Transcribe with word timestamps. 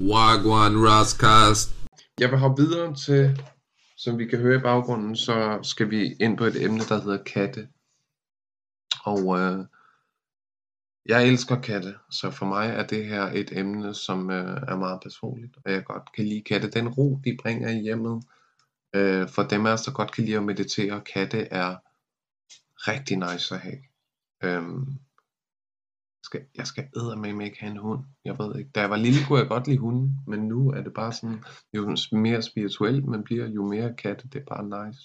Wagwan 0.00 0.76
Rascast. 0.76 1.74
Jeg 2.20 2.30
vil 2.30 2.38
hoppe 2.38 2.62
videre 2.62 2.94
til, 2.94 3.42
som 3.96 4.18
vi 4.18 4.26
kan 4.26 4.38
høre 4.38 4.58
i 4.58 4.62
baggrunden, 4.62 5.16
så 5.16 5.58
skal 5.62 5.90
vi 5.90 6.14
ind 6.20 6.38
på 6.38 6.44
et 6.44 6.64
emne, 6.64 6.80
der 6.80 7.02
hedder 7.02 7.22
katte. 7.22 7.68
Og 9.04 9.38
øh, 9.38 9.64
jeg 11.06 11.28
elsker 11.28 11.60
katte, 11.60 11.94
så 12.10 12.30
for 12.30 12.46
mig 12.46 12.68
er 12.68 12.86
det 12.86 13.06
her 13.06 13.22
et 13.22 13.58
emne, 13.58 13.94
som 13.94 14.30
øh, 14.30 14.62
er 14.68 14.76
meget 14.76 15.00
personligt, 15.02 15.56
og 15.64 15.72
jeg 15.72 15.84
godt 15.84 16.12
kan 16.14 16.24
lide 16.24 16.42
katte. 16.42 16.70
Den 16.70 16.88
ro, 16.88 17.20
de 17.24 17.36
bringer 17.42 17.68
i 17.68 17.80
hjemmet, 17.80 18.24
øh, 18.94 19.28
for 19.28 19.42
dem 19.42 19.66
af 19.66 19.70
os, 19.72 19.82
der 19.82 19.92
godt 19.92 20.12
kan 20.12 20.24
lide 20.24 20.36
at 20.36 20.42
meditere, 20.42 21.00
katte 21.00 21.40
er 21.40 21.76
rigtig 22.90 23.16
nice 23.16 23.54
at 23.54 23.60
have. 23.60 23.78
Øhm, 24.44 24.98
skal, 26.26 26.40
jeg 26.56 26.66
skal 26.66 26.84
med 27.18 27.46
ikke 27.46 27.60
have 27.60 27.70
en 27.70 27.76
hund. 27.76 28.00
Jeg 28.24 28.36
ved 28.38 28.58
ikke. 28.58 28.70
Da 28.74 28.80
jeg 28.80 28.90
var 28.90 28.96
lille, 28.96 29.18
kunne 29.26 29.38
jeg 29.38 29.48
godt 29.48 29.66
lide 29.66 29.78
hunden, 29.78 30.16
men 30.26 30.40
nu 30.40 30.70
er 30.70 30.82
det 30.82 30.94
bare 30.94 31.12
sådan, 31.12 31.44
jo 31.74 31.96
mere 32.12 32.42
spirituelt 32.42 33.04
man 33.04 33.22
bliver, 33.22 33.48
jo 33.48 33.62
mere 33.68 33.94
katte, 33.94 34.28
det 34.32 34.40
er 34.40 34.54
bare 34.54 34.86
nice. 34.86 35.00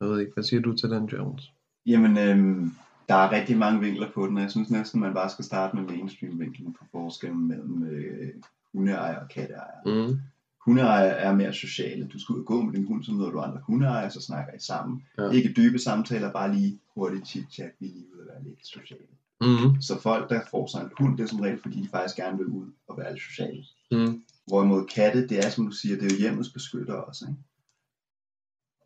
Jeg 0.00 0.08
ved 0.08 0.20
ikke, 0.20 0.32
hvad 0.34 0.44
siger 0.44 0.60
du 0.62 0.76
til 0.76 0.90
den, 0.90 1.04
Jones? 1.06 1.42
Jamen, 1.86 2.18
øhm, 2.18 2.72
der 3.08 3.14
er 3.14 3.32
rigtig 3.32 3.58
mange 3.58 3.80
vinkler 3.80 4.10
på 4.14 4.26
den, 4.26 4.36
og 4.36 4.42
jeg 4.42 4.50
synes 4.50 4.70
næsten, 4.70 5.00
man 5.00 5.14
bare 5.14 5.30
skal 5.30 5.44
starte 5.44 5.76
med 5.76 5.84
mainstream-vinklen 5.84 6.72
på 6.78 6.84
forskellen 6.92 7.48
mellem 7.48 7.84
øh, 7.84 8.30
hundeejer 8.72 9.20
og 9.20 9.28
katteejer. 9.28 9.80
Mm. 9.86 10.20
Hundeejer 10.64 11.10
er 11.10 11.34
mere 11.34 11.52
sociale. 11.52 12.06
Du 12.06 12.18
skal 12.18 12.34
ud 12.34 12.40
og 12.40 12.46
gå 12.46 12.62
med 12.62 12.72
din 12.74 12.86
hund, 12.86 13.04
så 13.04 13.12
møder 13.12 13.30
du 13.30 13.40
andre 13.40 13.60
hundeejer, 13.66 14.08
så 14.08 14.20
snakker 14.20 14.54
I 14.54 14.58
sammen. 14.58 15.02
Ja. 15.18 15.30
Ikke 15.30 15.52
dybe 15.56 15.78
samtaler, 15.78 16.32
bare 16.32 16.54
lige 16.54 16.80
hurtigt 16.94 17.28
chit-chat, 17.28 17.72
vi 17.80 17.86
lige 17.86 18.06
ud 18.14 18.18
og 18.18 18.26
være 18.26 18.44
lidt 18.44 18.66
sociale. 18.66 19.06
Mm. 19.40 19.82
Så 19.82 20.00
folk, 20.00 20.30
der 20.30 20.40
får 20.50 20.66
sig 20.66 20.80
en 20.80 20.90
hund, 20.98 21.18
det 21.18 21.24
er 21.24 21.28
som 21.28 21.40
regel, 21.40 21.62
fordi 21.62 21.82
de 21.82 21.88
faktisk 21.88 22.16
gerne 22.16 22.38
vil 22.38 22.46
ud 22.46 22.72
og 22.88 22.98
være 22.98 23.12
lidt 23.12 23.22
sociale. 23.22 23.64
Mm. 23.90 24.22
Hvorimod 24.46 24.86
katte, 24.86 25.28
det 25.28 25.38
er 25.38 25.50
som 25.50 25.66
du 25.66 25.72
siger, 25.72 25.96
det 25.96 26.06
er 26.06 26.16
jo 26.16 26.20
hjemmets 26.20 26.50
beskytter 26.50 26.94
også. 26.94 27.24
Ikke? 27.28 27.40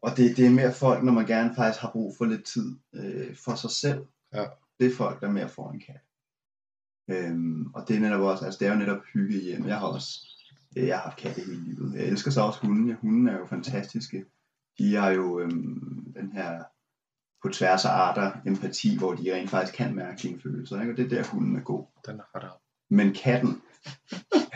Og 0.03 0.17
det, 0.17 0.37
det 0.37 0.47
er 0.47 0.51
mere 0.51 0.73
folk, 0.73 1.05
når 1.05 1.13
man 1.13 1.27
gerne 1.27 1.55
faktisk 1.57 1.81
har 1.81 1.91
brug 1.91 2.15
for 2.19 2.25
lidt 2.25 2.45
tid 2.45 2.77
øh, 2.95 3.37
for 3.37 3.55
sig 3.55 3.71
selv. 3.71 4.07
Ja. 4.35 4.45
Det 4.81 4.87
er 4.87 4.97
folk, 4.97 5.21
der 5.21 5.31
mere 5.31 5.49
får 5.49 5.71
en 5.71 5.81
kat. 5.81 6.01
Øhm, 7.11 7.67
og 7.75 7.89
det 7.89 7.97
er 7.97 8.01
netop 8.01 8.21
også, 8.21 8.45
altså 8.45 8.59
det 8.59 8.69
er 8.69 8.73
jo 8.73 8.79
netop 8.79 9.05
hygge 9.13 9.41
hjemme. 9.41 9.69
Jeg 9.69 9.79
har 9.79 9.87
også, 9.87 10.27
øh, 10.77 10.87
jeg 10.87 10.97
har 10.97 11.03
haft 11.03 11.17
katte 11.17 11.41
hele 11.41 11.65
livet. 11.65 11.95
Jeg 11.95 12.05
elsker 12.05 12.31
så 12.31 12.41
også 12.41 12.61
hunden. 12.61 12.89
Ja, 12.89 12.95
hunden 12.95 13.29
er 13.29 13.39
jo 13.39 13.47
fantastiske. 13.47 14.25
De 14.79 14.95
har 14.95 15.11
jo 15.11 15.41
øhm, 15.41 16.13
den 16.17 16.33
her 16.33 16.65
på 17.45 17.51
tværs 17.53 17.85
af 17.85 17.91
arter 17.91 18.31
empati, 18.47 18.99
hvor 18.99 19.15
de 19.15 19.35
rent 19.35 19.51
faktisk 19.51 19.77
kan 19.77 19.95
mærke 19.95 20.23
dine 20.23 20.41
følelser. 20.43 20.81
Ikke? 20.81 20.93
Og 20.93 20.97
det 20.97 21.05
er 21.05 21.09
der, 21.09 21.29
hunden 21.29 21.57
er 21.57 21.61
god. 21.61 21.85
Den 22.07 22.21
er 22.21 22.25
ret 22.35 22.51
Men 22.91 23.15
katten, 23.15 23.63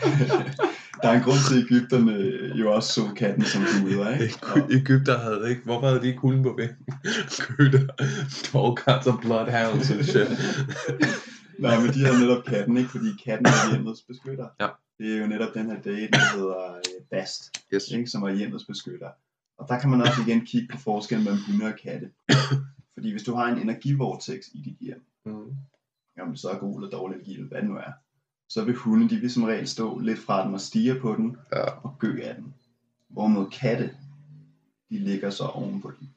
der 1.01 1.09
er 1.09 1.13
en 1.13 1.23
grund 1.23 1.37
til, 1.49 1.57
at 1.57 1.65
Ægypterne 1.65 2.13
jo 2.55 2.73
også 2.75 2.93
så 2.93 3.13
katten 3.15 3.43
som 3.45 3.61
guder, 3.81 4.17
ikke? 4.17 4.39
Og... 4.41 4.71
Ægypter 4.71 5.17
havde 5.17 5.49
ikke, 5.49 5.61
hvorfor 5.63 5.87
havde 5.87 6.01
de 6.01 6.07
ikke 6.07 6.19
hunden 6.19 6.43
på 6.43 6.53
væggen? 6.57 6.85
Køder, 7.39 7.87
dog 8.53 8.77
og 9.13 9.19
bloodhounds 9.21 9.91
og 9.91 10.05
shit. 10.05 10.29
Nej, 11.65 11.79
men 11.81 11.93
de 11.93 12.05
har 12.05 12.19
netop 12.21 12.43
katten, 12.43 12.77
ikke? 12.77 12.89
Fordi 12.89 13.09
katten 13.25 13.45
er 13.45 13.71
hjemmets 13.71 14.01
beskytter. 14.01 14.47
Ja. 14.59 14.67
Det 14.97 15.15
er 15.15 15.21
jo 15.21 15.27
netop 15.27 15.53
den 15.53 15.65
her 15.65 15.81
date, 15.81 16.11
der 16.11 16.37
hedder 16.37 16.75
øh, 16.75 17.01
Bast, 17.11 17.41
yes. 17.73 17.83
ikke? 17.91 18.07
som 18.07 18.23
er 18.23 18.29
hjemmets 18.29 18.65
beskytter. 18.65 19.09
Og 19.59 19.67
der 19.69 19.79
kan 19.79 19.89
man 19.89 20.01
også 20.01 20.21
igen 20.27 20.45
kigge 20.45 20.67
på 20.71 20.77
forskellen 20.77 21.25
mellem 21.25 21.41
hunde 21.47 21.65
og 21.65 21.79
katte. 21.83 22.09
Fordi 22.99 23.11
hvis 23.11 23.23
du 23.23 23.33
har 23.33 23.45
en 23.45 23.57
energivortex 23.57 24.47
i 24.53 24.61
dit 24.61 24.77
hjem, 24.79 25.05
mm. 25.25 25.55
jamen 26.17 26.37
så 26.37 26.49
er 26.49 26.59
god 26.59 26.75
eller 26.75 26.89
dårlig 26.89 27.15
energi, 27.15 27.33
eller 27.33 27.47
hvad 27.47 27.61
det 27.61 27.69
nu 27.69 27.75
er, 27.75 27.91
så 28.49 28.65
vil 28.65 28.75
hunde, 28.75 29.09
de 29.09 29.15
vil 29.15 29.31
som 29.31 29.43
regel 29.43 29.67
stå 29.67 29.99
lidt 29.99 30.19
fra 30.19 30.45
den 30.45 30.53
og 30.53 30.61
stige 30.61 30.99
på 30.99 31.15
den, 31.15 31.37
ja. 31.53 31.69
og 31.69 31.95
gø 31.99 32.21
af 32.23 32.35
den. 32.35 32.53
Hvorimod 33.07 33.49
katte, 33.49 33.95
de 34.89 34.99
ligger 34.99 35.29
så 35.29 35.43
oven 35.43 35.81
på 35.81 35.91
den. 35.99 36.09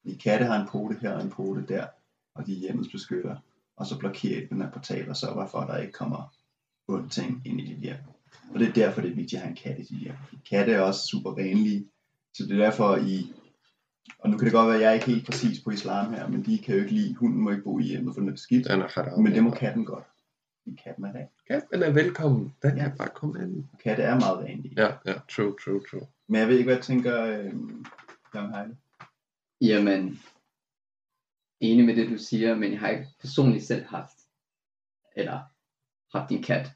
Fordi 0.00 0.16
katte 0.16 0.46
har 0.46 0.60
en 0.60 0.68
pote 0.68 0.98
her 1.00 1.12
og 1.12 1.22
en 1.22 1.30
pote 1.30 1.64
der, 1.68 1.86
og 2.34 2.46
de 2.46 2.52
er 2.52 2.58
hjemmets 2.58 2.92
beskytter, 2.92 3.36
og 3.76 3.86
så 3.86 3.98
blokerer 3.98 4.48
den 4.48 4.62
her 4.62 4.70
portal 4.70 5.08
og 5.08 5.16
sørger 5.16 5.46
for, 5.46 5.58
at 5.58 5.68
der 5.68 5.78
ikke 5.78 5.92
kommer 5.92 6.34
ondt 6.88 7.12
ting 7.12 7.42
ind 7.44 7.60
i 7.60 7.66
dit 7.66 7.78
hjem. 7.78 7.96
Og 8.54 8.60
det 8.60 8.68
er 8.68 8.72
derfor, 8.72 9.00
det 9.00 9.10
er 9.10 9.14
vigtigt 9.14 9.34
at 9.34 9.40
have 9.40 9.50
en 9.50 9.56
kat 9.56 9.78
i 9.78 9.82
dit 9.82 10.00
hjem. 10.00 10.16
Katte 10.50 10.72
er 10.72 10.80
også 10.80 11.06
super 11.06 11.36
renlige, 11.36 11.88
så 12.34 12.42
det 12.46 12.52
er 12.52 12.64
derfor, 12.64 12.96
I 12.96 13.32
og 14.18 14.30
nu 14.30 14.38
kan 14.38 14.44
det 14.44 14.52
godt 14.52 14.66
være, 14.66 14.76
at 14.76 14.82
jeg 14.82 14.90
er 14.90 14.94
ikke 14.94 15.06
helt 15.06 15.26
præcis 15.26 15.60
på 15.60 15.70
islam 15.70 16.12
her, 16.12 16.28
men 16.28 16.44
de 16.44 16.58
kan 16.58 16.74
jo 16.74 16.80
ikke 16.80 16.94
lide, 16.94 17.14
hunden 17.14 17.40
må 17.40 17.50
ikke 17.50 17.62
bo 17.62 17.78
i 17.78 17.82
hjemmet, 17.82 18.14
for 18.14 18.20
den 18.20 18.28
er 18.28 18.32
beskidt. 18.32 18.66
Den 18.66 18.80
er 18.80 18.88
haram, 18.88 19.22
men 19.22 19.32
det 19.32 19.44
må 19.44 19.50
katten 19.50 19.84
godt. 19.84 20.04
Katten 20.84 21.04
er 21.04 21.14
ren. 21.14 21.28
Katten 21.50 21.82
er 21.82 21.90
velkommen. 21.90 22.54
Den 22.62 22.76
ja. 22.76 22.82
kan 22.82 22.96
bare 22.98 23.08
komme 23.14 23.42
ind. 23.42 23.64
Katte 23.84 24.02
er 24.02 24.20
meget 24.20 24.38
renlige. 24.38 24.74
Ja, 24.76 24.92
ja, 25.06 25.14
true, 25.30 25.54
true, 25.64 25.80
true. 25.90 26.06
Men 26.26 26.40
jeg 26.40 26.48
ved 26.48 26.54
ikke, 26.54 26.66
hvad 26.66 26.74
jeg 26.74 26.84
tænker, 26.84 27.24
øh, 27.24 27.54
Jan 28.34 28.54
Heile. 28.54 28.76
Jamen, 29.60 30.20
enig 31.60 31.84
med 31.84 31.96
det, 31.96 32.10
du 32.10 32.18
siger, 32.18 32.54
men 32.54 32.72
jeg 32.72 32.80
har 32.80 32.88
ikke 32.88 33.08
personligt 33.20 33.64
selv 33.64 33.84
haft, 33.84 34.16
eller 35.16 35.40
haft 36.18 36.32
en 36.32 36.42
kat. 36.42 36.72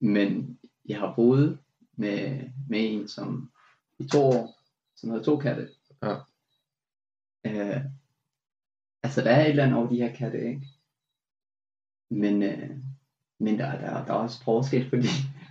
Men 0.00 0.58
jeg 0.88 0.98
har 0.98 1.14
boet 1.16 1.58
med, 1.96 2.40
med 2.68 2.92
en, 2.92 3.08
som 3.08 3.50
i 3.98 4.08
to 4.08 4.22
år, 4.22 4.62
som 4.96 5.10
havde 5.10 5.24
to 5.24 5.36
katte. 5.36 5.68
Ja. 6.02 6.16
Øh, 7.46 7.80
altså 9.02 9.20
der 9.20 9.30
er 9.30 9.44
et 9.44 9.50
eller 9.50 9.64
andet 9.64 9.78
over 9.78 9.88
de 9.88 9.96
her 9.96 10.12
katte, 10.12 10.48
ikke? 10.48 10.66
Men, 12.10 12.42
øh, 12.42 12.70
men 13.40 13.58
der, 13.58 13.78
der, 13.78 14.04
der 14.04 14.12
er 14.12 14.18
også 14.18 14.44
forskel 14.44 14.90
på 14.90 14.96
de, 14.96 15.08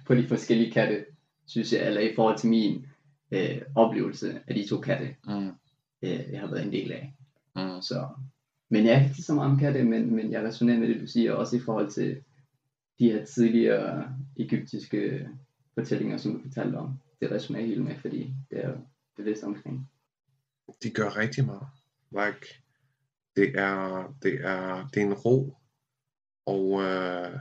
på 0.07 0.15
de 0.15 0.27
forskellige 0.27 0.71
katte, 0.71 1.05
synes 1.45 1.73
jeg, 1.73 1.87
eller 1.87 2.01
i 2.01 2.15
forhold 2.15 2.37
til 2.37 2.49
min 2.49 2.85
øh, 3.31 3.61
oplevelse 3.75 4.41
af 4.47 4.55
de 4.55 4.67
to 4.67 4.79
katte, 4.79 5.15
mm. 5.27 5.47
øh, 6.01 6.31
jeg 6.31 6.39
har 6.39 6.47
været 6.47 6.65
en 6.65 6.71
del 6.71 6.91
af. 6.91 7.13
Mm. 7.55 7.81
Så, 7.81 8.07
men 8.69 8.85
jeg 8.85 8.93
er 8.93 9.03
ikke 9.03 9.21
så 9.21 9.33
meget 9.33 9.51
om 9.51 9.59
katte, 9.59 9.83
men, 9.83 10.15
men 10.15 10.31
jeg 10.31 10.43
resonerer 10.43 10.79
med 10.79 10.87
det, 10.87 11.01
du 11.01 11.07
siger, 11.07 11.33
også 11.33 11.55
i 11.57 11.59
forhold 11.59 11.91
til 11.91 12.23
de 12.99 13.11
her 13.11 13.25
tidligere 13.25 14.15
egyptiske 14.37 15.29
fortællinger, 15.73 16.17
som 16.17 16.33
du 16.33 16.41
fortalte 16.41 16.75
om. 16.75 16.99
Det 17.21 17.31
resonerer 17.31 17.65
helt 17.65 17.83
med, 17.83 17.95
fordi 17.95 18.33
det 18.51 18.65
er 18.65 18.77
bevidst 19.17 19.43
omkring. 19.43 19.89
De 20.83 20.89
gør 20.89 21.17
rigtig 21.17 21.45
meget. 21.45 21.67
Like, 22.13 22.61
det 23.35 23.59
er, 23.59 24.07
det 24.23 24.33
er, 24.45 24.87
det 24.93 25.01
er 25.01 25.05
en 25.05 25.13
ro, 25.13 25.57
og 26.45 26.81
øh, 26.81 27.39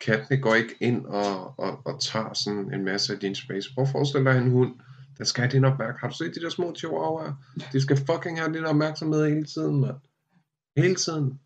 kattene 0.00 0.40
går 0.40 0.54
ikke 0.54 0.76
ind 0.80 1.06
og, 1.06 1.58
og, 1.58 1.82
og 1.86 2.00
tager 2.00 2.32
sådan 2.32 2.74
en 2.74 2.84
masse 2.84 3.12
af 3.14 3.20
din 3.20 3.34
space. 3.34 3.74
Prøv 3.74 3.82
at 3.82 3.90
forestille 3.92 4.30
dig 4.30 4.38
en 4.38 4.50
hund, 4.50 4.80
der 5.18 5.24
skal 5.24 5.42
have 5.42 5.52
din 5.52 5.64
opmærksomhed. 5.64 6.00
Har 6.00 6.08
du 6.08 6.16
set 6.16 6.34
de 6.34 6.40
der 6.40 6.48
små 6.48 6.74
chihuahuaer? 6.74 7.34
De 7.72 7.80
skal 7.80 7.96
fucking 7.96 8.38
have 8.38 8.52
din 8.52 8.64
opmærksomhed 8.64 9.28
hele 9.28 9.44
tiden, 9.44 9.80
mand. 9.80 9.96
Hele 10.76 10.94
tiden. 10.94 11.40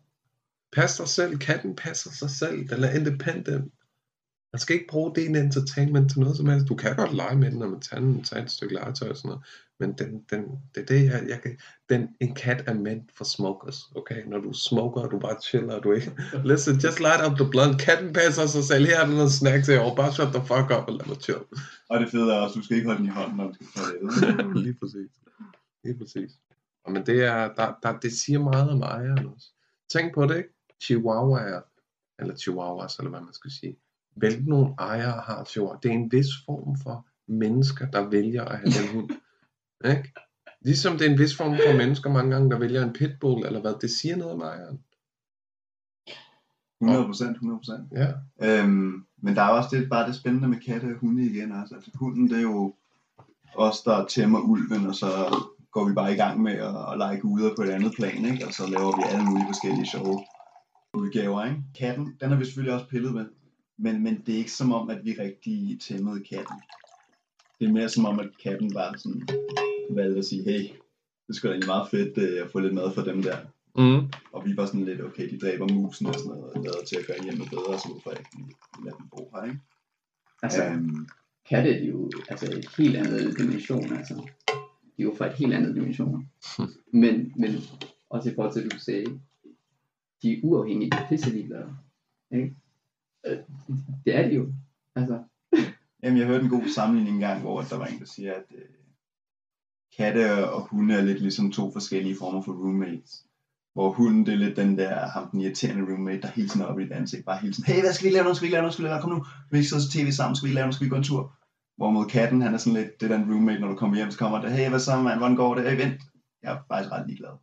Pas 0.71 0.97
dig 0.97 1.07
selv. 1.07 1.37
Katten 1.37 1.75
passer 1.75 2.11
sig 2.11 2.29
selv. 2.29 2.69
Den 2.69 2.83
er 2.83 2.91
independent. 2.91 3.73
Man 4.53 4.59
skal 4.59 4.75
ikke 4.75 4.87
bruge 4.87 5.15
din 5.15 5.35
entertainment 5.35 6.11
til 6.11 6.19
noget 6.19 6.37
som 6.37 6.49
helst. 6.49 6.67
Du 6.67 6.75
kan 6.75 6.95
godt 6.95 7.15
lege 7.15 7.35
med 7.35 7.51
den, 7.51 7.59
når 7.59 7.67
man 7.67 7.81
tager, 7.81 8.23
tager 8.23 8.43
et 8.43 8.51
stykke 8.51 8.73
legetøj 8.73 9.09
og 9.09 9.17
sådan 9.17 9.29
noget. 9.29 9.45
Men 9.79 9.93
den, 9.93 10.23
den, 10.29 10.41
det 10.75 10.81
er 10.81 10.85
det, 10.85 11.05
jeg, 11.05 11.23
jeg 11.27 11.41
kan, 11.41 11.57
den, 11.89 12.09
en 12.19 12.35
kat 12.35 12.63
er 12.67 12.73
meant 12.73 13.11
for 13.17 13.23
smokers, 13.23 13.79
okay? 13.95 14.23
Når 14.27 14.39
du 14.39 14.53
smoker, 14.53 15.01
og 15.01 15.11
du 15.11 15.19
bare 15.19 15.41
chiller, 15.41 15.79
du 15.79 15.91
ikke... 15.91 16.11
Listen, 16.51 16.75
just 16.75 16.99
light 16.99 17.25
up 17.25 17.37
the 17.37 17.49
blunt. 17.49 17.81
Katten 17.81 18.13
passer 18.13 18.45
sig 18.45 18.63
selv. 18.63 18.85
Her 18.85 18.99
er 18.99 19.05
der 19.05 19.13
noget 19.13 19.31
snacks 19.31 19.67
herovre. 19.67 19.95
Bare 19.95 20.13
shut 20.13 20.27
the 20.27 20.45
fuck 20.51 20.67
up 20.75 20.87
og 20.89 20.93
lad 20.93 21.05
mig 21.07 21.17
chill. 21.21 21.43
Og 21.89 21.99
det 21.99 22.09
fede 22.11 22.33
er 22.33 22.37
også, 22.37 22.59
du 22.59 22.63
skal 22.63 22.77
ikke 22.77 22.87
holde 22.87 23.01
den 23.01 23.09
i 23.11 23.15
hånden, 23.19 23.37
når 23.37 23.47
du 23.47 23.53
skal 23.53 23.83
det. 23.83 24.57
Lige 24.65 24.77
præcis. 24.81 25.11
Lige 25.83 25.97
præcis. 25.97 26.31
Og 26.85 26.91
men 26.91 27.05
det, 27.05 27.23
er, 27.23 27.53
der, 27.57 27.73
der, 27.83 27.99
det 27.99 28.11
siger 28.11 28.39
meget 28.39 28.69
om 28.69 28.81
ejeren 28.81 29.25
også. 29.33 29.47
Tænk 29.93 30.13
på 30.13 30.25
det, 30.25 30.37
ikke? 30.37 30.49
Chihuahua 30.83 31.61
eller 32.19 32.35
chihuahuas, 32.35 32.97
eller 32.97 33.09
hvad 33.09 33.21
man 33.21 33.33
skal 33.33 33.51
sige. 33.51 33.75
Hvilke 34.15 34.49
nogle 34.49 34.73
ejere 34.79 35.21
har 35.21 35.43
chihuahua? 35.43 35.79
Det 35.83 35.89
er 35.91 35.95
en 35.95 36.11
vis 36.11 36.27
form 36.45 36.77
for 36.83 37.07
mennesker, 37.27 37.85
der 37.85 38.09
vælger 38.09 38.45
at 38.45 38.57
have 38.57 38.71
den 38.71 38.95
hund. 38.95 39.09
Ikke? 39.91 40.13
Ligesom 40.61 40.97
det 40.97 41.07
er 41.07 41.11
en 41.11 41.19
vis 41.19 41.37
form 41.37 41.55
for 41.67 41.77
mennesker 41.77 42.09
mange 42.09 42.31
gange, 42.31 42.49
der 42.49 42.59
vælger 42.59 42.83
en 42.83 42.93
pitbull, 42.93 43.45
eller 43.45 43.61
hvad, 43.61 43.73
det 43.81 43.91
siger 43.91 44.15
noget 44.15 44.33
om 44.33 44.41
ejeren. 44.41 44.79
100 46.81 47.05
procent, 47.05 47.31
100 47.31 47.59
procent. 47.59 47.91
Ja. 47.91 48.09
Øhm, 48.41 49.05
men 49.21 49.35
der 49.35 49.41
er 49.41 49.49
også 49.49 49.69
det, 49.71 49.89
bare 49.89 50.07
det 50.07 50.15
spændende 50.15 50.47
med 50.47 50.57
katte 50.57 50.85
og 50.85 50.99
hunde 50.99 51.25
igen. 51.25 51.51
Altså. 51.51 51.75
altså 51.75 51.91
hunden, 51.95 52.29
det 52.29 52.37
er 52.37 52.41
jo 52.41 52.75
os, 53.55 53.81
der 53.81 54.05
tæmmer 54.05 54.39
ulven, 54.39 54.87
og 54.87 54.95
så 54.95 55.07
går 55.71 55.87
vi 55.87 55.93
bare 55.93 56.13
i 56.13 56.15
gang 56.15 56.41
med 56.41 56.51
at, 56.51 56.91
at 56.91 56.97
lege 56.97 57.19
guder 57.19 57.55
på 57.55 57.61
et 57.61 57.69
andet 57.69 57.93
plan, 57.95 58.25
ikke? 58.25 58.47
og 58.47 58.53
så 58.53 58.63
laver 58.67 58.97
vi 58.97 59.03
alle 59.11 59.25
mulige 59.25 59.47
forskellige 59.47 59.85
sjove 59.85 60.19
udgaver. 60.93 61.45
Ikke? 61.45 61.57
Katten, 61.79 62.17
den 62.21 62.29
har 62.29 62.37
vi 62.37 62.45
selvfølgelig 62.45 62.73
også 62.73 62.87
pillet 62.87 63.13
med, 63.13 63.25
men, 63.77 64.03
men 64.03 64.23
det 64.25 64.33
er 64.33 64.37
ikke 64.37 64.51
som 64.51 64.73
om, 64.73 64.89
at 64.89 65.05
vi 65.05 65.13
rigtig 65.13 65.79
tæmmede 65.79 66.23
katten. 66.23 66.55
Det 67.59 67.67
er 67.67 67.71
mere 67.71 67.89
som 67.89 68.05
om, 68.05 68.19
at 68.19 68.29
katten 68.43 68.73
bare 68.73 68.97
sådan 68.97 69.27
valgte 69.89 70.19
at 70.19 70.25
sige, 70.25 70.43
hey, 70.43 70.69
det 71.27 71.35
skulle 71.35 71.49
da 71.49 71.53
egentlig 71.53 71.67
meget 71.67 71.89
fedt 71.89 72.17
øh, 72.17 72.45
at 72.45 72.51
få 72.51 72.59
lidt 72.59 72.73
mad 72.73 72.93
for 72.93 73.01
dem 73.01 73.23
der 73.23 73.37
Mm. 73.75 74.11
Og 74.31 74.45
vi 74.45 74.57
var 74.57 74.65
sådan 74.65 74.85
lidt, 74.85 75.01
okay, 75.01 75.29
de 75.29 75.39
dræber 75.39 75.67
musen 75.73 76.05
og 76.05 76.13
sådan 76.13 76.31
noget, 76.31 76.53
og 76.53 76.63
lader 76.63 76.83
til 76.87 76.95
at 76.95 77.07
gøre 77.07 77.23
hjemmet 77.23 77.49
bedre, 77.49 77.79
så 77.79 77.87
hvorfor 77.91 78.11
ikke 78.11 78.29
vi 78.37 78.43
lader 78.85 78.97
dem 78.97 79.07
bo 79.07 79.31
her, 79.33 79.43
ikke? 79.43 79.59
Altså, 80.43 80.65
Øhm, 80.65 81.07
katte 81.49 81.69
er 81.69 81.85
jo 81.85 82.11
altså 82.29 82.45
et 82.45 82.69
helt 82.77 82.95
andet 82.95 83.37
dimension, 83.39 83.93
altså. 83.93 84.13
De 84.97 85.01
er 85.01 85.03
jo 85.03 85.15
fra 85.17 85.27
et 85.27 85.33
helt 85.33 85.53
andet 85.53 85.75
dimension. 85.75 86.29
Men, 87.01 87.33
men 87.35 87.51
også 88.09 88.29
i 88.29 88.35
forhold 88.35 88.53
til, 88.53 88.61
at 88.65 88.71
du 88.71 88.79
sagde, 88.79 89.19
de 90.21 90.33
er 90.33 90.39
uafhængige, 90.43 90.91
de 90.91 90.97
er 90.97 91.07
pisse 91.09 91.29
ligeglade. 91.29 91.75
Ikke? 92.31 92.55
Øh, 93.25 93.37
Det 94.05 94.15
er 94.15 94.27
det 94.27 94.35
jo. 94.35 94.53
Altså, 94.95 95.23
Jamen, 96.03 96.19
jeg 96.19 96.27
hørte 96.27 96.43
en 96.43 96.49
god 96.49 96.73
sammenligning 96.75 97.15
engang, 97.15 97.41
hvor 97.41 97.61
der 97.61 97.77
var 97.77 97.85
en, 97.85 97.99
der 97.99 98.05
siger, 98.05 98.33
at 98.33 98.43
øh, 98.55 98.65
katte 99.97 100.49
og 100.49 100.61
hunde 100.61 100.95
er 100.95 101.01
lidt 101.01 101.21
ligesom 101.21 101.51
to 101.51 101.71
forskellige 101.71 102.15
former 102.19 102.41
for 102.41 102.51
roommates. 102.51 103.25
Hvor 103.73 103.91
hunden, 103.91 104.25
det 104.25 104.33
er 104.33 104.37
lidt 104.37 104.57
den 104.57 104.77
der, 104.77 105.07
ham 105.07 105.29
den 105.31 105.41
irriterende 105.41 105.91
roommate, 105.91 106.21
der 106.21 106.27
hele 106.27 106.49
tiden 106.49 106.65
op 106.65 106.79
i 106.79 106.83
dit 106.83 106.91
ansigt, 106.91 107.25
bare 107.25 107.37
hele 107.37 107.53
tiden, 107.53 107.73
hey, 107.73 107.81
hvad 107.81 107.93
skal 107.93 108.09
vi 108.09 108.15
lave 108.15 108.25
nu, 108.25 108.33
skal 108.33 108.47
vi 108.47 108.53
lave 108.53 108.63
nu? 108.65 108.71
skal 108.71 108.83
vi 108.83 108.89
lave 108.89 108.97
nu? 108.99 109.01
kom 109.01 109.11
nu, 109.11 109.25
vi 109.51 109.63
skal 109.63 109.81
sidde 109.81 110.05
tv 110.05 110.11
sammen, 110.11 110.35
skal 110.35 110.49
vi 110.49 110.53
lave 110.53 110.65
nu? 110.67 110.71
skal 110.71 110.85
vi 110.85 110.89
gå 110.89 110.95
en 110.95 111.03
tur. 111.03 111.33
Hvorimod 111.77 112.05
katten, 112.05 112.41
han 112.41 112.53
er 112.53 112.57
sådan 112.57 112.79
lidt, 112.79 113.01
det 113.01 113.11
er 113.11 113.17
den 113.17 113.31
roommate, 113.31 113.59
når 113.59 113.67
du 113.67 113.75
kommer 113.75 113.97
hjem, 113.97 114.11
så 114.11 114.17
kommer 114.17 114.41
der, 114.41 114.49
hey, 114.49 114.69
hvad 114.69 114.79
så, 114.79 115.01
mand, 115.01 115.17
hvordan 115.17 115.35
går 115.35 115.55
det, 115.55 115.71
hey, 115.71 115.77
vent. 115.81 116.01
Jeg 116.43 116.51
er 116.53 116.59
faktisk 116.67 116.91
ret 116.91 117.07
ligeglad. 117.07 117.35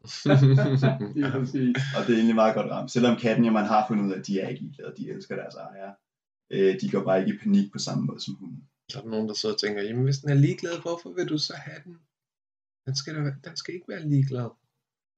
præcis. 1.41 1.76
Og 1.97 2.06
det 2.06 2.12
er 2.12 2.17
egentlig 2.17 2.35
meget 2.35 2.55
godt 2.55 2.70
ramt. 2.70 2.91
Selvom 2.91 3.17
katten, 3.17 3.44
jo 3.44 3.52
man 3.52 3.67
har 3.67 3.85
fundet 3.88 4.05
ud 4.05 4.12
af, 4.12 4.19
at 4.19 4.26
de 4.26 4.41
er 4.41 4.49
ikke 4.49 4.62
ligeglade, 4.62 4.94
de 4.97 5.11
elsker 5.11 5.37
deres 5.37 5.55
ejer. 5.55 5.93
Øh, 6.50 6.81
de 6.81 6.91
går 6.91 7.05
bare 7.05 7.20
ikke 7.20 7.35
i 7.35 7.38
panik 7.38 7.73
på 7.73 7.79
samme 7.79 8.05
måde 8.05 8.20
som 8.20 8.35
hunden. 8.35 8.64
Så 8.91 8.99
er 8.99 9.02
der 9.02 9.11
nogen, 9.11 9.29
der 9.29 9.35
sidder 9.35 9.55
og 9.55 9.61
tænker, 9.61 9.82
jamen 9.82 10.05
hvis 10.05 10.19
den 10.19 10.31
er 10.31 10.35
ligeglad, 10.35 10.82
hvorfor 10.82 11.12
vil 11.17 11.29
du 11.29 11.38
så 11.38 11.55
have 11.56 11.81
den? 11.85 11.99
Den 12.87 12.97
skal, 12.97 13.14
da, 13.14 13.20
den 13.44 13.56
skal 13.56 13.75
ikke 13.75 13.88
være 13.88 14.08
ligeglad. 14.08 14.50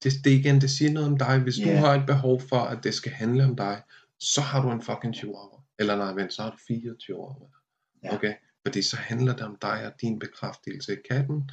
Det, 0.04 0.12
det 0.24 0.30
igen, 0.30 0.60
det 0.60 0.70
siger 0.70 0.92
noget 0.92 1.08
om 1.08 1.18
dig. 1.18 1.38
Hvis 1.38 1.56
yeah. 1.56 1.68
Ja. 1.68 1.74
du 1.74 1.78
har 1.78 1.94
et 1.94 2.06
behov 2.06 2.40
for, 2.40 2.60
at 2.60 2.84
det 2.84 2.94
skal 2.94 3.12
handle 3.12 3.44
om 3.44 3.56
dig, 3.56 3.82
så 4.18 4.40
har 4.40 4.62
du 4.62 4.70
en 4.70 4.82
fucking 4.82 5.14
chihuahua. 5.14 5.58
Eller 5.78 5.96
nej, 5.96 6.12
vent, 6.12 6.32
så 6.32 6.42
har 6.42 6.50
du 6.50 6.56
fire 6.68 6.94
chihuahua. 7.00 7.48
Ja. 8.04 8.14
Okay? 8.14 8.34
Fordi 8.66 8.82
så 8.82 8.96
handler 8.96 9.32
det 9.36 9.42
om 9.42 9.56
dig 9.62 9.86
og 9.86 9.92
din 10.00 10.18
bekræftelse. 10.18 10.96
Katten, 11.10 11.50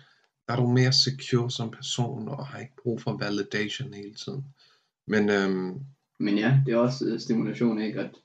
der 0.50 0.56
er 0.56 0.60
du 0.62 0.68
mere 0.68 0.94
secure 0.94 1.52
som 1.52 1.72
person, 1.72 2.28
og 2.30 2.48
har 2.48 2.60
ikke 2.60 2.76
brug 2.84 3.02
for 3.02 3.18
validation 3.18 3.94
hele 3.94 4.14
tiden. 4.14 4.46
Men 5.08 5.30
øhm, 5.30 5.80
Men 6.20 6.38
ja, 6.38 6.62
det 6.66 6.74
er 6.74 6.78
også 6.78 7.06
øh, 7.06 7.20
stimulation, 7.20 7.82
ikke? 7.82 8.00
At 8.00 8.16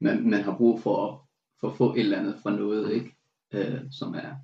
man, 0.00 0.30
man 0.30 0.42
har 0.42 0.56
brug 0.56 0.82
for 0.82 1.06
at, 1.12 1.18
for 1.60 1.70
at 1.70 1.76
få 1.76 1.94
et 1.94 2.00
eller 2.00 2.18
andet 2.18 2.38
fra 2.42 2.50
noget, 2.56 2.92
ikke? 2.92 3.16
Øh, 3.52 3.80
som 3.90 4.14
er 4.14 4.36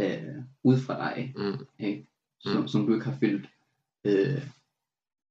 øh, 0.00 0.42
ud 0.64 0.78
fra 0.80 0.94
dig, 1.10 1.34
mm, 1.36 1.66
ikke? 1.78 2.06
Som, 2.40 2.60
Mm. 2.62 2.68
som 2.68 2.86
du 2.86 2.94
ikke 2.94 3.06
har 3.06 3.16
fyldt, 3.20 3.48
øh, 4.04 4.48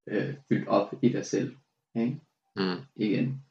øh, 0.07 0.35
fyldt 0.49 0.67
op 0.67 0.93
i 1.01 1.09
dig 1.09 1.25
selv, 1.25 1.55
ikke? 1.95 2.19
mm. 2.55 2.77
Igen, 2.95 3.43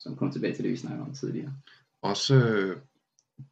som 0.00 0.16
kom 0.16 0.32
tilbage 0.32 0.54
til 0.54 0.64
det, 0.64 0.72
vi 0.72 0.76
snakkede 0.76 1.06
om 1.06 1.14
tidligere. 1.14 1.52
også 2.02 2.34
øh, 2.34 2.80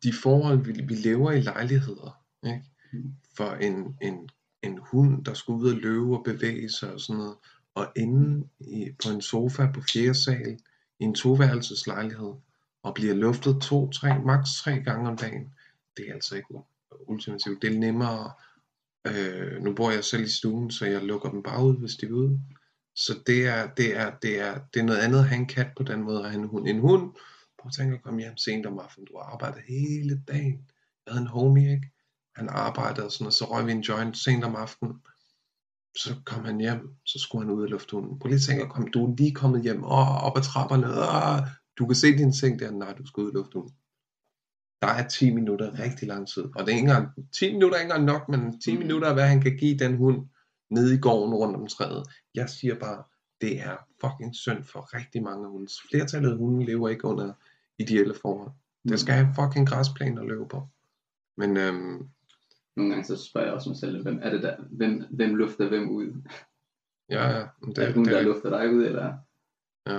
de 0.03 0.13
forhold, 0.23 0.59
vi, 0.65 0.73
vi 0.73 0.95
lever 0.95 1.31
i 1.33 1.41
lejligheder. 1.41 2.25
Ikke? 2.47 2.63
Mm. 2.93 3.15
For 3.37 3.51
en, 3.51 3.97
en, 4.03 4.29
en 4.63 4.79
hund, 4.79 5.25
der 5.25 5.35
skal 5.35 5.53
ud 5.53 5.73
og 5.73 5.77
løbe 5.77 6.17
og 6.17 6.25
bevæge 6.25 6.71
sig 6.71 6.93
og 6.93 7.01
sådan 7.01 7.19
noget, 7.19 7.37
og 7.75 7.93
inde 7.97 8.49
i, 8.61 8.91
på 9.05 9.11
en 9.11 9.23
sofa 9.23 9.67
på 9.75 9.81
fjerde 9.93 10.15
sal, 10.15 10.59
i 11.01 11.05
en 11.05 11.15
toværelseslejlighed, 11.15 12.35
og 12.83 12.95
bliver 12.95 13.15
luftet 13.15 13.63
to, 13.63 13.91
tre, 13.91 14.19
maks 14.19 14.51
tre 14.57 14.81
gange 14.81 15.09
om 15.09 15.17
dagen, 15.17 15.55
det 15.97 16.09
er 16.09 16.15
altså 16.15 16.37
ikke 16.37 16.55
ultimativt. 17.07 17.63
Det 17.63 17.75
er 17.75 17.79
nemmere, 17.79 18.33
øh, 19.07 19.63
nu 19.63 19.75
bor 19.75 19.91
jeg 19.91 20.05
selv 20.05 20.25
i 20.25 20.29
stuen, 20.29 20.71
så 20.71 20.87
jeg 20.87 21.03
lukker 21.03 21.31
dem 21.31 21.43
bare 21.43 21.65
ud, 21.65 21.77
hvis 21.77 21.95
de 21.95 22.07
vil 22.07 22.15
ude. 22.15 22.41
Så 22.95 23.19
det 23.27 23.47
er, 23.47 23.75
det 23.75 23.97
er, 23.97 24.11
det 24.23 24.41
er, 24.41 24.61
det 24.75 24.81
er 24.81 24.85
noget 24.85 24.99
andet 24.99 25.19
at 25.19 25.25
have 25.25 25.41
en 25.41 25.47
kat 25.47 25.69
på 25.77 25.83
den 25.83 26.03
måde, 26.03 26.19
at 26.25 26.31
have 26.31 26.43
en 26.43 26.49
hund. 26.49 26.69
En 26.69 26.81
hund, 26.81 27.13
prøv 27.59 27.69
at 27.69 27.73
tænke 27.73 27.95
at 27.95 28.03
komme 28.03 28.21
hjem 28.21 28.37
sent 28.37 28.67
om 28.67 28.79
aftenen, 28.79 29.07
du 29.07 29.19
har 29.19 29.25
arbejdet 29.25 29.63
hele 29.69 30.23
dagen. 30.29 30.69
Jeg 31.07 31.15
havde 31.15 31.23
en 31.23 31.29
homie, 31.29 31.73
ikke? 31.73 31.91
Han 32.37 32.49
arbejdede 32.49 33.07
og 33.07 33.13
sådan, 33.13 33.27
og 33.27 33.33
så 33.33 33.45
røg 33.45 33.67
vi 33.67 33.73
en 33.73 33.81
joint 33.81 34.17
sent 34.17 34.45
om 34.45 34.57
aftenen. 34.57 34.95
Så 35.97 36.15
kom 36.27 36.45
han 36.45 36.61
hjem, 36.61 36.97
så 37.05 37.19
skulle 37.19 37.47
han 37.47 37.55
ud 37.55 37.63
og 37.63 37.69
lufte 37.69 37.97
hunden. 37.97 38.19
Prøv 38.19 38.29
lige 38.29 38.37
at 38.37 38.43
tænke 38.43 38.63
at 38.63 38.71
komme, 38.71 38.89
du 38.89 39.07
er 39.07 39.17
lige 39.17 39.35
kommet 39.35 39.63
hjem, 39.63 39.85
åh, 39.85 40.25
op 40.25 40.37
ad 40.37 40.43
trapperne, 40.43 40.87
åh, 40.87 41.49
du 41.79 41.87
kan 41.87 41.95
se 41.97 42.17
din 42.19 42.33
seng 42.35 42.59
der, 42.59 42.71
nej, 42.71 42.93
du 42.93 43.07
skal 43.07 43.21
ud 43.23 43.29
og 43.29 43.35
lufte 43.35 43.55
hunden. 43.55 43.75
Der 44.83 44.89
er 44.89 45.09
10 45.09 45.31
minutter 45.35 45.79
rigtig 45.79 46.09
lang 46.09 46.29
tid, 46.29 46.43
og 46.43 46.67
det 46.67 46.73
er 46.73 46.77
ikke 46.77 46.81
engang, 46.81 47.09
10 47.33 47.53
minutter 47.53 47.77
er 47.77 47.83
ikke 47.83 47.95
engang 47.95 48.05
nok, 48.05 48.29
men 48.29 48.61
10 48.61 48.73
Mm. 48.73 48.79
minutter 48.79 49.09
er, 49.09 49.13
hvad 49.15 49.29
han 49.29 49.41
kan 49.41 49.57
give 49.57 49.79
den 49.79 49.97
hund 49.97 50.27
nede 50.71 50.95
i 50.95 50.99
gården 50.99 51.35
rundt 51.35 51.57
om 51.57 51.67
træet. 51.67 52.03
Jeg 52.35 52.49
siger 52.51 52.75
bare, 52.79 53.03
det 53.41 53.61
er 53.61 53.77
fucking 54.01 54.35
synd 54.35 54.65
for 54.65 54.95
rigtig 54.97 55.23
mange 55.23 55.49
hunde. 55.49 55.73
Flertallet 55.91 56.31
af 56.31 56.37
hunde 56.37 56.67
lever 56.67 56.89
ikke 56.89 57.05
under 57.05 57.33
ideelle 57.79 58.15
forhold. 58.23 58.51
Det 58.89 59.01
skal 59.01 59.15
have 59.15 59.35
fucking 59.35 59.69
græsplæne 59.69 60.21
at 60.21 60.27
løbe 60.27 60.49
på. 60.49 60.69
Men 61.37 61.57
øhm, 61.57 62.09
Nogle 62.77 62.91
gange 62.93 63.05
så 63.05 63.17
spørger 63.25 63.47
jeg 63.47 63.55
også 63.55 63.69
mig 63.71 63.77
selv, 63.79 64.03
hvem 64.03 64.19
er 64.23 64.31
det 64.31 64.43
der, 64.43 64.57
hvem, 64.71 65.03
hvem 65.11 65.35
lufter 65.35 65.69
hvem 65.69 65.91
ud? 65.91 66.23
ja, 67.11 67.29
ja, 67.31 67.47
Det, 67.67 67.79
er 67.79 67.87
det, 67.87 67.95
hun, 67.95 68.05
det, 68.05 68.13
der 68.13 68.19
det, 68.19 68.27
lufter 68.27 68.51
dig 68.51 68.75
ud, 68.75 68.85
eller, 68.85 69.15
ja, 69.87 69.99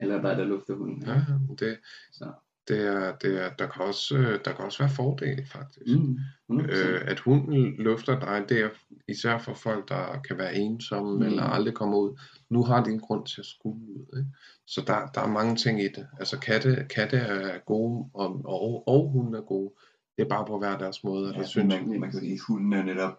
eller 0.00 0.22
dig, 0.22 0.36
der 0.36 0.44
lufter 0.44 0.74
hunden? 0.74 1.02
ja, 1.06 1.12
ja, 1.12 1.54
det, 1.58 1.78
Så, 2.12 2.32
det 2.68 2.86
er, 2.86 3.16
det 3.16 3.44
er, 3.44 3.50
der 3.58 3.66
kan 3.66 3.82
også, 3.82 4.16
øh, 4.16 4.40
der 4.44 4.52
kan 4.52 4.64
også 4.64 4.78
være 4.82 4.90
fordele 4.90 5.46
faktisk. 5.46 5.98
mm, 5.98 6.18
100%. 6.60 6.76
Øh, 6.76 7.00
at 7.10 7.18
hunden 7.20 7.76
lufter 7.76 8.20
dig, 8.20 8.44
det 8.48 8.60
er 8.60 8.68
især 9.08 9.38
for 9.38 9.54
folk, 9.54 9.88
der 9.88 10.20
kan 10.28 10.38
være 10.38 10.54
ensomme 10.54 11.12
Mm. 11.12 11.18
mm. 11.18 11.22
eller 11.26 11.42
aldrig 11.42 11.74
kommer 11.74 11.98
ud. 11.98 12.18
Nu 12.50 12.64
har 12.64 12.84
de 12.84 12.90
en 12.90 13.00
grund 13.00 13.26
til 13.26 13.40
at 13.40 13.46
skulle 13.46 13.76
ud. 13.76 14.18
Ikke? 14.18 14.30
Så 14.66 14.80
der, 14.86 15.06
der 15.14 15.20
er 15.20 15.26
mange 15.28 15.56
ting 15.56 15.80
i 15.82 15.88
det. 15.88 16.06
Altså 16.18 16.38
katte, 16.40 16.86
katte 16.94 17.16
er 17.16 17.58
gode, 17.58 18.10
og, 18.14 18.40
og, 18.44 18.88
og 18.88 19.10
hunde 19.10 19.38
er 19.38 19.42
gode. 19.42 19.72
Det 20.16 20.24
er 20.24 20.28
bare 20.28 20.44
på 20.46 20.58
hver 20.58 20.78
deres 20.78 21.04
måde, 21.04 21.28
og 21.28 21.34
Ja, 21.34 21.40
det 21.40 21.48
synes 21.48 21.74
man, 21.74 22.00
man 22.00 22.10
kan 22.10 22.20
sige, 22.20 22.38
hunden 22.48 22.72
er 22.72 22.82
netop, 22.82 23.18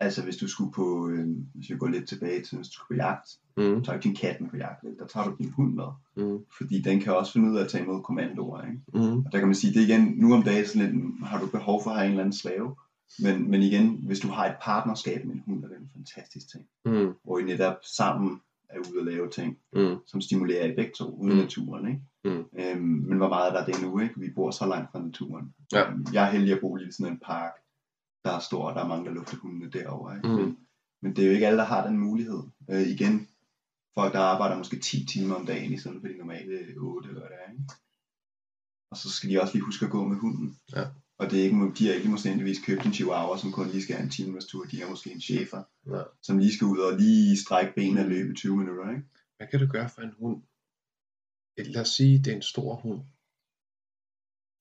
altså 0.00 0.22
hvis 0.22 0.36
du 0.36 0.48
skulle 0.48 0.72
på, 0.72 1.08
øh, 1.08 1.26
hvis 1.54 1.70
vi 1.70 1.76
går 1.76 1.86
lidt 1.88 2.08
tilbage 2.08 2.42
til, 2.42 2.56
hvis 2.56 2.68
du 2.68 2.72
skulle 2.74 2.96
på 2.98 3.02
jagt, 3.02 3.28
mm, 3.56 3.84
så 3.84 3.92
du 3.92 3.98
din 4.02 4.16
kat 4.16 4.40
med 4.40 4.50
på 4.50 4.56
jagt, 4.56 4.84
vel? 4.84 4.96
der 4.98 5.06
tager 5.06 5.26
du 5.30 5.36
din 5.38 5.50
hund 5.50 5.74
med, 5.74 5.88
mm, 6.16 6.38
fordi 6.58 6.80
den 6.80 7.00
kan 7.00 7.16
også 7.16 7.32
finde 7.32 7.50
ud 7.50 7.56
af 7.56 7.62
at 7.64 7.70
tage 7.70 7.84
imod 7.84 8.02
kommandoer, 8.02 8.62
ikke? 8.62 8.80
mm, 8.94 9.18
Og 9.26 9.32
der 9.32 9.38
kan 9.38 9.48
man 9.48 9.54
sige, 9.54 9.72
det 9.74 9.82
er 9.82 9.86
igen, 9.94 10.14
nu 10.16 10.34
om 10.34 10.42
dagen 10.42 10.66
sådan 10.66 10.90
lidt, 10.92 11.24
har 11.26 11.40
du 11.40 11.46
behov 11.46 11.82
for 11.82 11.90
at 11.90 11.96
have 11.96 12.06
en 12.06 12.10
eller 12.12 12.22
anden 12.24 12.36
slave, 12.38 12.76
men, 13.22 13.50
men 13.50 13.62
igen, 13.62 13.86
hvis 14.06 14.20
du 14.20 14.28
har 14.28 14.46
et 14.46 14.56
partnerskab 14.62 15.24
med 15.24 15.34
en 15.34 15.42
hund, 15.46 15.64
er 15.64 15.68
det 15.68 15.76
en 15.78 15.90
fantastisk 15.94 16.50
ting, 16.52 16.64
mm, 16.84 17.12
hvor 17.24 17.38
I 17.38 17.42
netop 17.42 17.76
sammen 17.96 18.40
er 18.68 18.78
ude 18.78 18.98
og 19.00 19.04
lave 19.04 19.30
ting, 19.30 19.58
mm, 19.72 19.96
som 20.06 20.20
stimulerer 20.20 20.66
i 20.72 20.74
begge 20.74 20.92
to, 20.98 21.04
ude 21.10 21.30
i 21.32 21.34
Mm. 21.34 21.40
naturen, 21.40 21.88
ikke? 21.88 22.00
Mm. 22.24 22.44
Øhm, 22.58 22.80
men 22.82 23.18
hvor 23.18 23.28
meget 23.28 23.52
er 23.52 23.56
der 23.56 23.64
det 23.72 23.82
nu, 23.82 24.00
ikke? 24.00 24.20
Vi 24.20 24.30
bor 24.34 24.50
så 24.50 24.66
langt 24.66 24.92
fra 24.92 25.02
naturen. 25.02 25.54
Ja. 25.72 25.90
Øhm, 25.90 26.06
Jeg 26.12 26.26
er 26.26 26.30
heldig 26.30 26.52
at 26.54 26.60
bo 26.60 26.74
lige 26.74 26.86
ved 26.86 26.92
sådan 26.92 27.12
en 27.12 27.18
park, 27.24 27.52
der 28.24 28.30
er 28.32 28.38
stor, 28.38 28.68
og 28.68 28.74
der 28.74 28.84
er 28.84 28.88
mange, 28.88 29.04
der 29.04 29.12
lufter 29.12 29.36
hundene 29.36 29.70
derovre, 29.70 30.16
ikke? 30.16 30.28
Mm. 30.28 30.34
Men, 30.34 30.58
men 31.02 31.16
det 31.16 31.22
er 31.24 31.28
jo 31.28 31.32
ikke 31.34 31.46
alle, 31.46 31.58
der 31.58 31.64
har 31.64 31.86
den 31.86 31.98
mulighed. 31.98 32.42
Øh, 32.70 32.82
igen, 32.82 33.28
folk, 33.98 34.12
der 34.12 34.20
arbejder 34.20 34.58
måske 34.58 34.78
10 34.78 35.06
timer 35.06 35.34
om 35.34 35.46
dagen, 35.46 35.72
i 35.72 35.78
stedet 35.78 36.00
for 36.00 36.08
de 36.08 36.18
normale 36.18 36.58
8 36.76 37.08
eller 37.08 37.20
hvad 37.20 37.30
det 37.30 37.38
er, 37.46 37.50
ikke? 37.52 37.64
Og 38.90 38.96
så 38.96 39.10
skal 39.10 39.30
de 39.30 39.40
også 39.40 39.54
lige 39.54 39.64
huske 39.64 39.84
at 39.84 39.90
gå 39.92 40.04
med 40.08 40.16
hunden. 40.16 40.58
Ja. 40.76 40.84
Og 41.18 41.30
det 41.30 41.40
er 41.40 41.44
ikke, 41.44 41.72
de 41.78 41.86
har 41.86 41.94
ikke 41.94 42.08
nødvendigvis 42.10 42.58
købt 42.66 42.86
en 42.86 42.92
chihuahua, 42.92 43.38
som 43.38 43.52
kun 43.52 43.66
lige 43.68 43.82
skal 43.82 43.96
have 43.96 44.04
en 44.04 44.10
times 44.10 44.46
tur. 44.46 44.64
De 44.64 44.80
har 44.82 44.90
måske 44.90 45.12
en 45.12 45.20
chefer, 45.20 45.62
Ja. 45.86 46.02
som 46.22 46.38
lige 46.38 46.54
skal 46.54 46.66
ud 46.66 46.78
og 46.78 46.98
lige 46.98 47.38
strække 47.38 47.72
benene 47.76 48.00
og 48.00 48.06
løbe 48.06 48.34
20 48.34 48.56
minutter, 48.56 48.90
ikke? 48.90 49.02
Hvad 49.36 49.46
kan 49.50 49.60
du 49.60 49.66
gøre 49.66 49.88
for 49.88 50.02
en 50.02 50.12
hund? 50.18 50.42
Lad 51.58 51.80
os 51.80 51.88
sige, 51.88 52.18
det 52.18 52.26
er 52.32 52.36
en 52.36 52.42
stor 52.42 52.74
hund. 52.74 53.00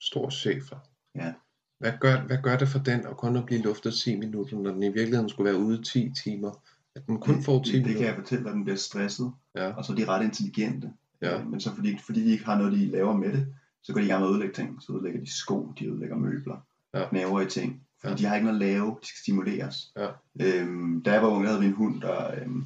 Stor 0.02 0.30
chefer. 0.30 0.78
Ja. 1.16 1.34
Hvad 1.80 1.94
gør, 2.00 2.22
hvad 2.22 2.38
gør 2.44 2.58
det 2.58 2.68
for 2.68 2.80
den 2.80 3.06
at 3.06 3.18
kun 3.18 3.36
at 3.38 3.46
blive 3.46 3.62
luftet 3.62 3.94
10 3.94 4.16
minutter, 4.20 4.58
når 4.60 4.72
den 4.72 4.84
i 4.84 4.88
virkeligheden 4.94 5.30
skulle 5.30 5.52
være 5.52 5.62
ude 5.62 5.84
10 5.84 6.12
timer? 6.24 6.64
At 6.96 7.08
den 7.08 7.20
kun 7.20 7.44
får 7.44 7.64
10 7.64 7.72
det, 7.72 7.74
det 7.74 7.82
kan 7.84 7.84
minutter? 7.84 8.08
jeg 8.08 8.16
fortælle 8.16 8.44
dig, 8.44 8.50
at 8.50 8.56
den 8.56 8.64
bliver 8.64 8.78
stresset. 8.78 9.32
Ja. 9.56 9.74
Og 9.74 9.86
så 9.86 9.92
er 9.94 9.98
de 9.98 10.06
ret 10.06 10.24
intelligente. 10.26 10.94
Ja. 11.22 11.40
Øh, 11.40 11.48
Men 11.48 11.60
så 11.62 11.76
fordi, 11.76 11.98
fordi 11.98 12.24
de 12.26 12.32
ikke 12.32 12.46
har 12.46 12.58
noget, 12.58 12.74
de 12.74 12.86
laver 12.86 13.18
med 13.18 13.34
det, 13.34 13.56
så 13.84 13.94
går 13.94 14.00
de 14.00 14.06
i 14.06 14.10
gang 14.10 14.22
med 14.22 14.28
at 14.30 14.34
ødelægge 14.34 14.54
ting. 14.56 14.82
Så 14.82 14.94
ødelægger 14.94 15.20
de 15.20 15.32
sko, 15.32 15.72
de 15.80 15.88
ødelægger 15.88 16.16
møbler, 16.16 16.58
Ja. 16.94 17.10
knæver 17.10 17.42
i 17.42 17.46
ting. 17.50 17.88
Fordi 18.02 18.12
Ja. 18.14 18.18
de 18.18 18.26
har 18.26 18.36
ikke 18.36 18.46
noget 18.48 18.62
at 18.62 18.68
lave, 18.68 18.98
de 19.02 19.08
skal 19.08 19.18
stimuleres. 19.18 19.94
Ja. 19.96 20.08
Øhm, 20.42 21.02
da 21.04 21.12
jeg 21.14 21.22
var 21.22 21.28
ung, 21.30 21.48
havde 21.48 21.60
vi 21.60 21.66
en 21.66 21.74
hund, 21.74 22.02
der, 22.02 22.42
øhm, 22.42 22.64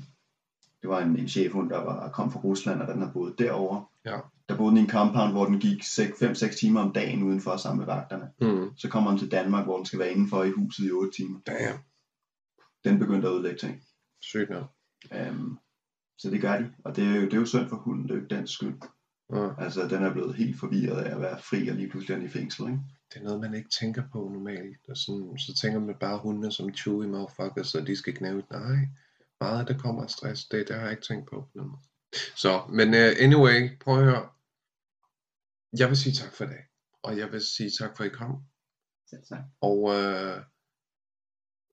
det 0.82 0.90
var 0.90 1.00
en, 1.02 1.20
en 1.20 1.28
chefhund, 1.28 1.70
der 1.70 1.78
var, 1.78 2.10
kom 2.10 2.32
fra 2.32 2.40
Rusland, 2.40 2.82
og 2.82 2.88
den 2.94 3.02
har 3.02 3.12
boet 3.12 3.40
derovre. 3.40 3.86
Ja. 4.08 4.20
Der 4.50 4.58
boede 4.58 4.70
den 4.70 4.78
i 4.78 4.82
en 4.82 4.90
compound, 4.90 5.32
hvor 5.32 5.46
den 5.46 5.60
gik 5.60 5.82
5-6 5.82 6.60
timer 6.60 6.82
om 6.82 6.94
dagen 6.94 7.24
udenfor 7.24 7.58
sammen 7.58 7.78
med 7.78 7.86
vagterne. 7.86 8.28
Mm. 8.42 8.78
Så 8.78 8.90
kommer 8.90 9.10
den 9.10 9.20
til 9.20 9.32
Danmark, 9.32 9.66
hvor 9.66 9.76
den 9.78 9.86
skal 9.86 10.00
være 10.00 10.12
indenfor 10.12 10.44
i 10.44 10.52
huset 10.52 10.88
i 10.88 10.92
8 10.92 11.12
timer. 11.12 11.40
Damn. 11.48 11.80
Den 12.84 13.00
begyndte 13.00 13.28
at 13.28 13.34
ødelægge 13.34 13.58
ting. 13.58 13.82
Sygt 14.22 14.50
nok. 14.50 14.68
Øhm, 15.14 15.58
så 16.18 16.30
det 16.30 16.42
gør 16.42 16.58
de, 16.58 16.72
og 16.86 16.96
det 16.96 17.04
er, 17.04 17.16
jo, 17.16 17.22
det 17.22 17.34
er 17.34 17.38
jo 17.38 17.46
synd 17.46 17.70
for 17.70 17.76
hunden, 17.76 18.04
det 18.04 18.12
er 18.12 18.16
jo 18.16 18.22
ikke 18.22 18.36
dens 18.36 18.52
skyld. 18.52 18.76
Ja. 19.34 19.64
Altså, 19.64 19.88
den 19.88 20.04
er 20.04 20.14
blevet 20.14 20.36
helt 20.36 20.60
forvirret 20.60 21.02
af 21.02 21.16
at 21.16 21.22
være 21.22 21.40
fri, 21.40 21.68
og 21.68 21.76
lige 21.76 21.90
pludselig 21.90 22.24
i 22.24 22.28
fængsel, 22.28 22.66
ikke? 22.66 22.80
Det 23.14 23.20
er 23.20 23.24
noget, 23.24 23.42
man 23.42 23.54
ikke 23.54 23.70
tænker 23.70 24.04
på 24.12 24.30
normalt. 24.34 24.90
Og 24.90 24.98
sådan, 24.98 25.38
så 25.38 25.56
tænker 25.62 25.80
man 25.80 25.96
bare 26.00 26.20
hundene 26.20 26.52
som 26.52 26.74
chewy 26.74 27.06
motherfuckers, 27.06 27.68
så 27.68 27.82
de 27.82 27.96
skal 27.96 28.14
knæve. 28.16 28.44
Nej, 28.52 28.88
meget 29.42 29.60
af 29.60 29.66
det 29.66 29.82
kommer 29.82 30.04
af 30.04 30.10
stress. 30.10 30.46
Det, 30.46 30.68
det 30.68 30.76
har 30.76 30.84
jeg 30.84 30.92
ikke 30.92 31.08
tænkt 31.08 31.30
på. 31.30 31.42
på 31.42 31.50
den 31.54 31.68
måde. 31.68 31.82
Så, 32.36 32.62
men 32.70 32.88
uh, 32.88 33.24
anyway, 33.26 33.80
prøv 33.80 33.98
at 34.00 34.04
høre. 34.04 34.30
Jeg 35.80 35.90
vil 35.90 35.98
sige 35.98 36.14
tak 36.14 36.34
for 36.34 36.44
i 36.44 36.48
dag. 36.48 36.64
Og 37.04 37.18
jeg 37.18 37.32
vil 37.32 37.42
sige 37.42 37.72
tak 37.80 37.98
for, 37.98 38.04
at 38.04 38.12
I 38.12 38.14
kom. 38.14 38.44
Selv 39.10 39.24
tak. 39.30 39.44
Og 39.62 39.82
uh, 39.82 40.38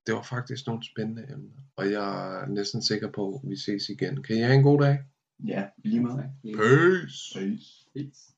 det 0.06 0.14
var 0.14 0.22
faktisk 0.22 0.66
nogle 0.66 0.82
spændende 0.92 1.32
emner. 1.32 1.62
Og 1.76 1.90
jeg 1.90 2.42
er 2.42 2.46
næsten 2.46 2.82
sikker 2.82 3.10
på, 3.12 3.40
at 3.44 3.50
vi 3.50 3.56
ses 3.56 3.88
igen. 3.88 4.22
Kan 4.22 4.36
I 4.36 4.40
have 4.40 4.54
en 4.54 4.62
god 4.62 4.80
dag? 4.80 4.98
Ja, 5.44 5.68
lige 5.84 6.00
meget. 6.00 6.30
Peace! 6.42 7.38
Peace. 7.38 7.88
Peace. 7.94 8.33